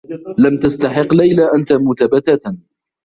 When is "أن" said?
1.55-1.65